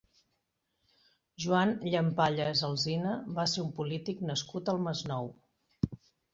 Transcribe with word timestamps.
Joan 1.45 1.73
Llampallas 1.91 2.65
Alsina 2.69 3.13
va 3.37 3.47
ser 3.53 3.63
un 3.67 3.71
polític 3.83 4.27
nascut 4.33 4.75
al 4.77 4.85
Masnou. 4.91 5.33